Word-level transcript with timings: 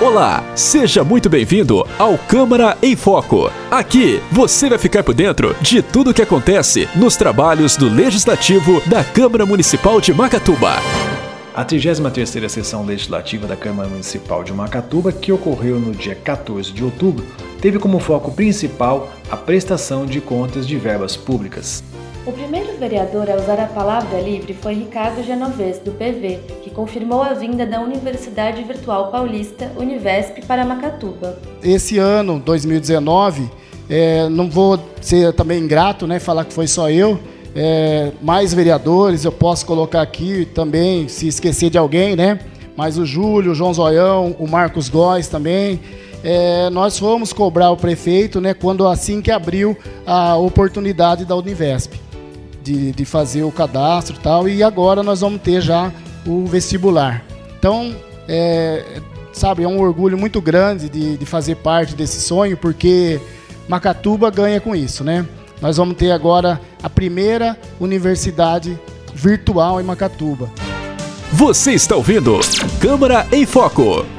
Olá, 0.00 0.44
seja 0.54 1.02
muito 1.02 1.28
bem-vindo 1.28 1.84
ao 1.98 2.16
Câmara 2.16 2.78
em 2.80 2.94
Foco. 2.94 3.50
Aqui 3.68 4.22
você 4.30 4.68
vai 4.68 4.78
ficar 4.78 5.02
por 5.02 5.12
dentro 5.12 5.56
de 5.60 5.82
tudo 5.82 6.10
o 6.10 6.14
que 6.14 6.22
acontece 6.22 6.88
nos 6.94 7.16
trabalhos 7.16 7.76
do 7.76 7.92
Legislativo 7.92 8.80
da 8.88 9.02
Câmara 9.02 9.44
Municipal 9.44 10.00
de 10.00 10.14
Macatuba. 10.14 10.74
A 11.52 11.64
33ª 11.64 12.48
sessão 12.48 12.86
legislativa 12.86 13.48
da 13.48 13.56
Câmara 13.56 13.88
Municipal 13.88 14.44
de 14.44 14.52
Macatuba, 14.52 15.10
que 15.10 15.32
ocorreu 15.32 15.80
no 15.80 15.90
dia 15.90 16.14
14 16.14 16.70
de 16.70 16.84
outubro, 16.84 17.26
teve 17.60 17.80
como 17.80 17.98
foco 17.98 18.30
principal 18.30 19.08
a 19.28 19.36
prestação 19.36 20.06
de 20.06 20.20
contas 20.20 20.64
de 20.64 20.76
verbas 20.76 21.16
públicas. 21.16 21.82
O 22.24 22.30
primeiro 22.30 22.78
vereador 22.78 23.28
a 23.28 23.34
usar 23.34 23.58
a 23.58 23.66
palavra 23.66 24.20
livre 24.20 24.54
foi 24.54 24.74
Ricardo 24.74 25.24
Genovese, 25.24 25.80
do 25.80 25.90
PV, 25.90 26.38
confirmou 26.78 27.20
a 27.24 27.34
vinda 27.34 27.66
da 27.66 27.80
Universidade 27.80 28.62
Virtual 28.62 29.10
Paulista, 29.10 29.68
Univesp, 29.76 30.46
para 30.46 30.64
Macatuba. 30.64 31.36
Esse 31.60 31.98
ano, 31.98 32.38
2019, 32.38 33.50
é, 33.90 34.28
não 34.28 34.48
vou 34.48 34.78
ser 35.00 35.32
também 35.32 35.60
ingrato, 35.60 36.06
né, 36.06 36.20
falar 36.20 36.44
que 36.44 36.52
foi 36.52 36.68
só 36.68 36.88
eu, 36.88 37.18
é, 37.52 38.12
mais 38.22 38.54
vereadores, 38.54 39.24
eu 39.24 39.32
posso 39.32 39.66
colocar 39.66 40.02
aqui 40.02 40.46
também, 40.54 41.08
se 41.08 41.26
esquecer 41.26 41.68
de 41.68 41.76
alguém, 41.76 42.14
né? 42.14 42.38
Mas 42.76 42.96
o 42.96 43.04
Júlio, 43.04 43.50
o 43.50 43.54
João 43.56 43.74
Zoião, 43.74 44.36
o 44.38 44.46
Marcos 44.46 44.88
Góes 44.88 45.26
também. 45.26 45.80
É, 46.22 46.70
nós 46.70 46.96
fomos 46.96 47.32
cobrar 47.32 47.72
o 47.72 47.76
prefeito, 47.76 48.40
né, 48.40 48.54
quando 48.54 48.86
assim 48.86 49.20
que 49.20 49.32
abriu 49.32 49.76
a 50.06 50.36
oportunidade 50.36 51.24
da 51.24 51.34
Univesp 51.34 51.94
de, 52.62 52.92
de 52.92 53.04
fazer 53.04 53.42
o 53.42 53.50
cadastro 53.50 54.14
e 54.14 54.20
tal, 54.20 54.48
e 54.48 54.62
agora 54.62 55.02
nós 55.02 55.22
vamos 55.22 55.40
ter 55.40 55.60
já 55.60 55.92
o 56.28 56.46
vestibular. 56.46 57.24
Então, 57.58 57.96
é, 58.28 59.00
sabe, 59.32 59.64
é 59.64 59.68
um 59.68 59.80
orgulho 59.80 60.18
muito 60.18 60.40
grande 60.40 60.88
de, 60.88 61.16
de 61.16 61.26
fazer 61.26 61.56
parte 61.56 61.94
desse 61.94 62.20
sonho, 62.20 62.56
porque 62.56 63.18
Macatuba 63.66 64.30
ganha 64.30 64.60
com 64.60 64.76
isso, 64.76 65.02
né? 65.02 65.26
Nós 65.60 65.78
vamos 65.78 65.96
ter 65.96 66.12
agora 66.12 66.60
a 66.82 66.90
primeira 66.90 67.56
universidade 67.80 68.78
virtual 69.14 69.80
em 69.80 69.84
Macatuba. 69.84 70.50
Você 71.32 71.72
está 71.72 71.96
ouvindo 71.96 72.38
Câmara 72.80 73.26
em 73.32 73.44
Foco. 73.44 74.17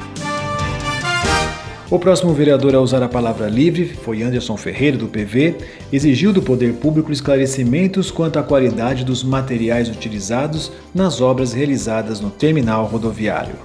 O 1.90 1.98
próximo 1.98 2.32
vereador 2.32 2.72
a 2.76 2.80
usar 2.80 3.02
a 3.02 3.08
palavra 3.08 3.48
livre 3.48 3.84
foi 4.04 4.22
Anderson 4.22 4.56
Ferreira, 4.56 4.96
do 4.96 5.08
PV, 5.08 5.56
exigiu 5.92 6.32
do 6.32 6.40
poder 6.40 6.74
público 6.74 7.10
esclarecimentos 7.10 8.12
quanto 8.12 8.38
à 8.38 8.44
qualidade 8.44 9.04
dos 9.04 9.24
materiais 9.24 9.88
utilizados 9.88 10.70
nas 10.94 11.20
obras 11.20 11.52
realizadas 11.52 12.20
no 12.20 12.30
terminal 12.30 12.86
rodoviário. 12.86 13.56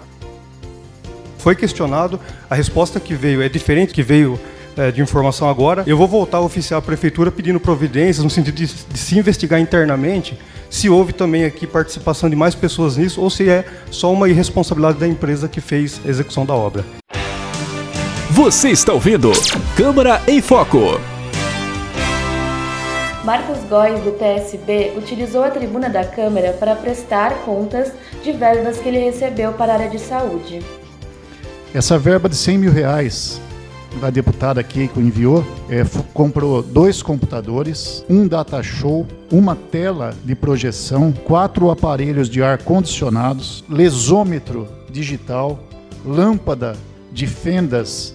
Foi 1.38 1.56
questionado, 1.56 2.20
a 2.50 2.56
resposta 2.56 3.00
que 3.00 3.14
veio 3.14 3.44
é 3.44 3.48
diferente 3.48 3.94
que 3.94 4.02
veio 4.02 4.39
é, 4.76 4.92
de 4.92 5.04
informação 5.04 5.48
agora. 5.48 5.84
Eu 5.86 5.95
vou 5.95 6.08
voltar 6.08 6.38
a 6.38 6.42
oficiar 6.42 6.80
a 6.80 6.82
prefeitura 6.82 7.32
pedindo 7.32 7.60
providências 7.60 8.23
no 8.23 8.30
sentido 8.32 8.56
de, 8.56 8.66
de 8.66 8.98
se 8.98 9.20
investigar 9.20 9.62
internamente 9.62 10.36
se 10.67 10.89
houve 10.89 11.14
também 11.14 11.45
aqui 11.45 11.67
participação 11.67 12.28
de 12.28 12.36
mais 12.36 12.56
pessoas 12.56 12.98
nisso 12.98 13.22
ou 13.22 13.30
se 13.30 13.48
é 13.48 13.64
só 13.92 14.12
uma 14.12 14.28
irresponsabilidade 14.28 14.98
da 14.98 15.08
empresa 15.08 15.48
que 15.48 15.62
fez 15.62 16.02
a 16.04 16.10
execução 16.10 16.44
da 16.44 16.56
obra. 16.56 16.84
Você 18.36 18.69
está 18.69 18.91
ouvindo 18.91 19.31
Câmara 19.78 20.22
em 20.28 20.41
Foco. 20.41 21.00
Marcos 23.23 23.59
Góes, 23.69 24.03
do 24.03 24.11
PSB, 24.11 24.92
utilizou 24.97 25.42
a 25.42 25.50
tribuna 25.50 25.89
da 25.89 26.03
Câmara 26.03 26.52
para 26.52 26.75
prestar 26.75 27.33
contas 27.45 27.94
de 28.22 28.33
verbas 28.33 28.77
que 28.77 28.89
ele 28.89 29.00
recebeu 29.00 29.53
para 29.53 29.72
a 29.72 29.75
área 29.77 29.89
de 29.89 30.00
saúde. 30.00 30.59
Essa 31.73 31.97
verba 31.97 32.27
de 32.27 32.36
100 32.36 32.58
mil 32.58 32.73
reais 32.73 33.39
da 34.02 34.09
deputada 34.09 34.59
aqui 34.59 34.89
que 34.89 34.99
enviou, 34.99 35.42
é, 35.70 35.86
comprou 36.14 36.61
dois 36.61 37.02
computadores, 37.02 38.03
um 38.10 38.27
data 38.27 38.61
show, 38.61 39.08
uma 39.31 39.55
tela 39.55 40.14
de 40.26 40.36
projeção, 40.36 41.14
quatro 41.14 41.71
aparelhos 41.71 42.30
de 42.30 42.43
ar 42.43 42.58
condicionados, 42.58 43.64
lesômetro 43.70 44.67
digital, 44.92 45.58
lâmpada 46.05 46.76
de 47.14 47.27
fendas 47.27 48.14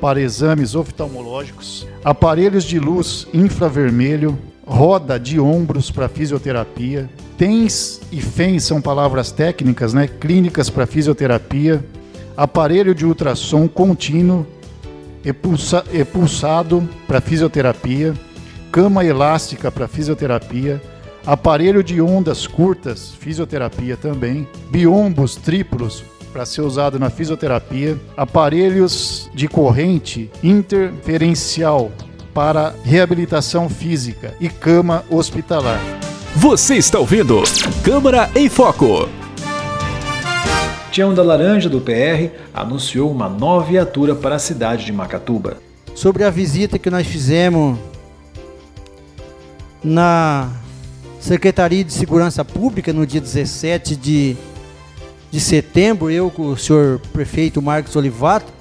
para 0.00 0.20
exames 0.20 0.74
oftalmológicos, 0.74 1.86
aparelhos 2.04 2.64
de 2.64 2.78
luz 2.78 3.26
infravermelho, 3.34 4.38
roda 4.66 5.18
de 5.18 5.38
ombros 5.38 5.90
para 5.90 6.08
fisioterapia, 6.08 7.10
TENS 7.36 8.00
e 8.12 8.20
FENS 8.20 8.64
são 8.64 8.80
palavras 8.80 9.30
técnicas, 9.30 9.92
né? 9.92 10.06
Clínicas 10.06 10.70
para 10.70 10.86
fisioterapia, 10.86 11.84
aparelho 12.36 12.94
de 12.94 13.04
ultrassom 13.04 13.68
contínuo 13.68 14.46
e 15.24 16.04
pulsado 16.04 16.88
para 17.06 17.20
fisioterapia, 17.20 18.14
cama 18.72 19.04
elástica 19.04 19.70
para 19.70 19.88
fisioterapia, 19.88 20.80
aparelho 21.26 21.82
de 21.82 22.00
ondas 22.00 22.46
curtas, 22.46 23.12
fisioterapia 23.18 23.96
também, 23.96 24.48
biombos 24.70 25.36
triplos 25.36 26.04
para 26.32 26.46
ser 26.46 26.62
usado 26.62 26.98
na 26.98 27.10
fisioterapia, 27.10 27.98
aparelhos 28.16 29.30
de 29.34 29.48
corrente 29.48 30.30
interferencial 30.42 31.90
para 32.32 32.74
reabilitação 32.84 33.68
física 33.68 34.34
e 34.40 34.48
cama 34.48 35.04
hospitalar. 35.10 35.80
Você 36.36 36.76
está 36.76 36.98
ouvindo 36.98 37.42
Câmara 37.82 38.30
em 38.34 38.48
Foco. 38.48 39.08
Tião 40.90 41.14
da 41.14 41.22
Laranja, 41.22 41.68
do 41.68 41.80
PR, 41.80 42.30
anunciou 42.52 43.10
uma 43.10 43.28
nova 43.28 43.66
viatura 43.66 44.14
para 44.14 44.36
a 44.36 44.38
cidade 44.38 44.84
de 44.84 44.92
Macatuba. 44.92 45.56
Sobre 45.94 46.24
a 46.24 46.30
visita 46.30 46.78
que 46.78 46.90
nós 46.90 47.06
fizemos 47.06 47.78
na 49.82 50.50
Secretaria 51.20 51.84
de 51.84 51.92
Segurança 51.92 52.44
Pública 52.44 52.92
no 52.92 53.06
dia 53.06 53.20
17 53.20 53.94
de 53.96 54.36
de 55.30 55.38
setembro, 55.38 56.10
eu 56.10 56.30
com 56.30 56.48
o 56.48 56.56
senhor 56.56 57.00
prefeito 57.12 57.62
Marcos 57.62 57.94
Olivato, 57.94 58.52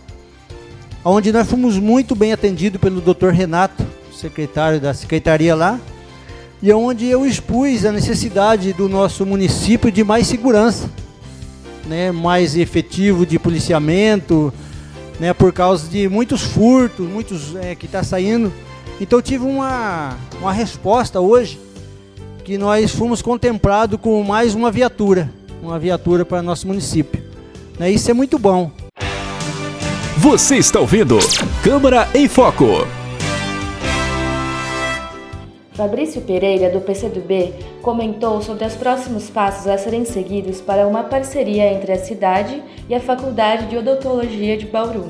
onde 1.03 1.31
nós 1.31 1.49
fomos 1.49 1.77
muito 1.77 2.15
bem 2.15 2.31
atendidos 2.31 2.79
pelo 2.79 3.01
Dr. 3.01 3.29
Renato, 3.29 3.83
secretário 4.13 4.79
da 4.79 4.93
secretaria 4.93 5.55
lá, 5.55 5.79
e 6.61 6.71
onde 6.71 7.07
eu 7.07 7.25
expus 7.25 7.85
a 7.85 7.91
necessidade 7.91 8.73
do 8.73 8.87
nosso 8.87 9.25
município 9.25 9.91
de 9.91 10.03
mais 10.03 10.27
segurança, 10.27 10.89
né, 11.87 12.11
mais 12.11 12.55
efetivo 12.55 13.25
de 13.25 13.39
policiamento, 13.39 14.53
né, 15.19 15.33
por 15.33 15.51
causa 15.51 15.87
de 15.87 16.07
muitos 16.07 16.43
furtos, 16.43 17.07
muitos 17.07 17.55
é, 17.55 17.73
que 17.73 17.87
está 17.87 18.03
saindo. 18.03 18.53
Então 19.01 19.21
tive 19.21 19.45
uma, 19.45 20.17
uma 20.39 20.53
resposta 20.53 21.19
hoje 21.19 21.59
que 22.43 22.57
nós 22.57 22.91
fomos 22.91 23.21
contemplados 23.21 23.99
com 23.99 24.21
mais 24.21 24.53
uma 24.53 24.69
viatura 24.69 25.38
uma 25.61 25.79
viatura 25.79 26.25
para 26.25 26.41
nosso 26.41 26.67
município. 26.67 27.23
Né? 27.77 27.91
Isso 27.91 28.09
é 28.09 28.13
muito 28.13 28.37
bom. 28.37 28.71
Você 30.17 30.57
está 30.57 30.79
ouvindo 30.79 31.17
Câmara 31.63 32.07
em 32.13 32.27
Foco. 32.27 32.85
Fabrício 35.73 36.21
Pereira, 36.21 36.69
do 36.69 36.81
PCdoB, 36.81 37.53
comentou 37.81 38.41
sobre 38.41 38.65
os 38.65 38.75
próximos 38.75 39.29
passos 39.29 39.65
a 39.65 39.77
serem 39.77 40.03
seguidos 40.03 40.59
para 40.59 40.85
uma 40.85 41.03
parceria 41.03 41.71
entre 41.71 41.93
a 41.93 41.97
cidade 41.97 42.61
e 42.89 42.93
a 42.93 42.99
Faculdade 42.99 43.67
de 43.67 43.77
Odontologia 43.77 44.57
de 44.57 44.65
Bauru. 44.65 45.09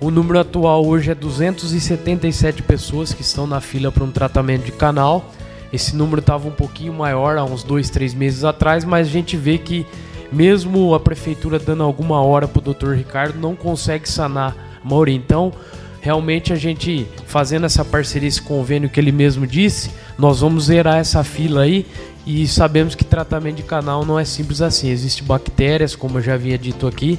O 0.00 0.12
número 0.12 0.38
atual 0.38 0.86
hoje 0.86 1.10
é 1.10 1.14
277 1.16 2.62
pessoas 2.62 3.12
que 3.12 3.22
estão 3.22 3.44
na 3.44 3.60
fila 3.60 3.90
para 3.90 4.04
um 4.04 4.12
tratamento 4.12 4.64
de 4.64 4.70
canal 4.70 5.24
esse 5.74 5.96
número 5.96 6.20
estava 6.20 6.46
um 6.46 6.52
pouquinho 6.52 6.92
maior 6.92 7.36
há 7.36 7.44
uns 7.44 7.64
dois, 7.64 7.90
três 7.90 8.14
meses 8.14 8.44
atrás, 8.44 8.84
mas 8.84 9.08
a 9.08 9.10
gente 9.10 9.36
vê 9.36 9.58
que 9.58 9.84
mesmo 10.30 10.94
a 10.94 11.00
prefeitura 11.00 11.58
dando 11.58 11.82
alguma 11.82 12.22
hora 12.22 12.46
para 12.46 12.70
o 12.70 12.74
Dr. 12.74 12.92
Ricardo 12.92 13.38
não 13.40 13.56
consegue 13.56 14.08
sanar 14.08 14.78
a 14.82 14.88
maioria. 14.88 15.16
Então, 15.16 15.52
realmente 16.00 16.52
a 16.52 16.56
gente 16.56 17.08
fazendo 17.26 17.66
essa 17.66 17.84
parceria, 17.84 18.28
esse 18.28 18.40
convênio 18.40 18.88
que 18.88 19.00
ele 19.00 19.10
mesmo 19.10 19.46
disse, 19.48 19.90
nós 20.16 20.40
vamos 20.40 20.66
zerar 20.66 20.98
essa 20.98 21.24
fila 21.24 21.62
aí 21.62 21.84
e 22.24 22.46
sabemos 22.46 22.94
que 22.94 23.04
tratamento 23.04 23.56
de 23.56 23.64
canal 23.64 24.04
não 24.04 24.18
é 24.18 24.24
simples 24.24 24.62
assim. 24.62 24.90
Existem 24.90 25.26
bactérias, 25.26 25.96
como 25.96 26.18
eu 26.18 26.22
já 26.22 26.34
havia 26.34 26.56
dito 26.56 26.86
aqui. 26.86 27.18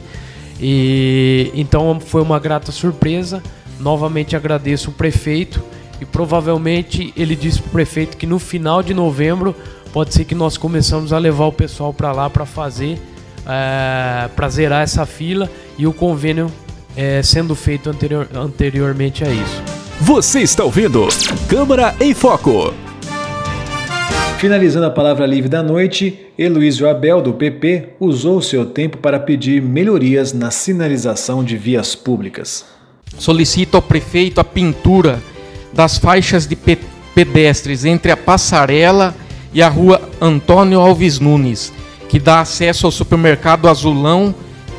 E 0.61 1.51
então 1.53 1.99
foi 1.99 2.21
uma 2.21 2.39
grata 2.39 2.71
surpresa. 2.71 3.43
Novamente 3.81 4.33
agradeço 4.33 4.91
o 4.91 4.93
prefeito 4.93 5.61
e 5.99 6.05
provavelmente 6.05 7.13
ele 7.15 7.35
disse 7.35 7.61
para 7.61 7.69
o 7.69 7.71
prefeito 7.71 8.17
que 8.17 8.25
no 8.25 8.39
final 8.39 8.83
de 8.83 8.93
novembro 8.93 9.55
pode 9.93 10.13
ser 10.13 10.25
que 10.25 10.35
nós 10.35 10.57
começamos 10.57 11.13
a 11.13 11.17
levar 11.17 11.45
o 11.45 11.53
pessoal 11.53 11.93
para 11.93 12.11
lá 12.11 12.29
para 12.29 12.45
fazer, 12.45 12.99
é, 13.47 14.27
para 14.35 14.49
zerar 14.49 14.83
essa 14.83 15.05
fila 15.05 15.49
e 15.77 15.87
o 15.87 15.93
convênio 15.93 16.51
é, 16.97 17.21
sendo 17.23 17.55
feito 17.55 17.89
anterior, 17.89 18.27
anteriormente 18.33 19.23
a 19.23 19.29
isso. 19.29 19.63
Você 20.01 20.41
está 20.41 20.63
ouvindo 20.63 21.07
Câmara 21.47 21.95
em 22.01 22.13
Foco. 22.13 22.73
Finalizando 24.37 24.85
a 24.85 24.91
palavra 24.91 25.25
livre 25.25 25.49
da 25.49 25.63
noite, 25.63 26.27
Heloísio 26.37 26.89
Abel, 26.89 27.21
do 27.21 27.33
PP, 27.33 27.93
usou 27.99 28.41
seu 28.41 28.65
tempo 28.65 28.97
para 28.97 29.17
pedir 29.17 29.61
melhorias 29.61 30.33
na 30.33 30.51
sinalização 30.51 31.43
de 31.43 31.57
vias 31.57 31.95
públicas. 31.95 32.65
Solicito 33.17 33.75
ao 33.75 33.81
prefeito 33.81 34.41
a 34.41 34.43
pintura 34.43 35.21
das 35.75 35.97
faixas 35.97 36.47
de 36.47 36.57
pedestres 37.13 37.83
entre 37.83 38.11
a 38.11 38.17
passarela 38.17 39.13
e 39.53 39.61
a 39.61 39.67
rua 39.67 40.09
Antônio 40.21 40.79
Alves 40.79 41.19
Nunes, 41.19 41.71
que 42.07 42.17
dá 42.17 42.39
acesso 42.39 42.85
ao 42.85 42.91
supermercado 42.91 43.67
Azulão, 43.67 44.33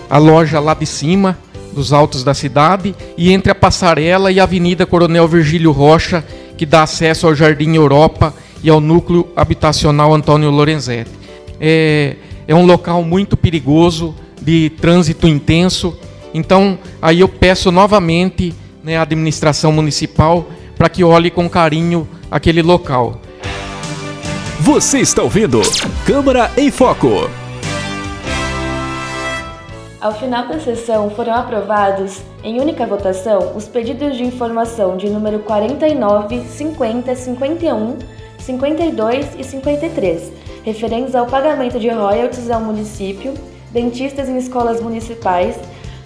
a 0.09 0.17
loja 0.17 0.59
lá 0.59 0.73
de 0.73 0.87
cima, 0.87 1.39
dos 1.73 1.93
altos 1.93 2.25
da 2.25 2.33
cidade, 2.33 2.95
e 3.19 3.31
entre 3.31 3.53
a 3.53 3.55
passarela 3.55 4.33
e 4.33 4.41
a 4.41 4.45
Avenida 4.45 4.87
Coronel 4.87 5.29
Virgílio 5.29 5.71
Rocha, 5.71 6.25
que 6.57 6.65
dá 6.65 6.83
acesso 6.83 7.27
ao 7.27 7.35
Jardim 7.35 7.75
Europa 7.75 8.33
e 8.63 8.71
ao 8.71 8.81
núcleo 8.81 9.29
habitacional 9.37 10.15
Antônio 10.15 10.51
Lorenzetti. 10.51 11.11
É, 11.61 12.17
é 12.49 12.55
um 12.55 12.65
local 12.65 13.03
muito 13.03 13.37
perigoso, 13.37 14.15
de 14.41 14.71
trânsito 14.71 15.27
intenso, 15.27 15.99
então 16.33 16.79
aí 17.03 17.21
eu 17.21 17.29
peço 17.29 17.73
novamente 17.73 18.55
né, 18.85 18.97
à 18.97 19.03
administração 19.03 19.73
municipal 19.73 20.47
para 20.77 20.89
que 20.89 21.03
olhe 21.03 21.31
com 21.31 21.49
carinho 21.49 22.09
aquele 22.31 22.63
local. 22.63 23.21
Você 24.61 24.99
está 24.99 25.23
ouvindo 25.23 25.61
Câmara 26.07 26.51
em 26.57 26.71
Foco. 26.71 27.31
Ao 30.01 30.15
final 30.15 30.47
da 30.47 30.61
sessão, 30.61 31.11
foram 31.11 31.35
aprovados, 31.35 32.21
em 32.45 32.61
única 32.61 32.87
votação, 32.87 33.57
os 33.57 33.67
pedidos 33.67 34.17
de 34.17 34.25
informação 34.25 34.97
de 34.97 35.09
número 35.09 35.41
49, 35.41 36.45
50, 36.47 37.15
51, 37.15 37.99
52 38.39 39.27
e 39.39 39.43
53, 39.43 40.33
referentes 40.65 41.15
ao 41.15 41.27
pagamento 41.27 41.81
de 41.81 41.89
royalties 41.89 42.51
ao 42.51 42.61
município, 42.61 43.35
dentistas 43.73 44.29
em 44.29 44.37
escolas 44.37 44.81
municipais, 44.81 45.57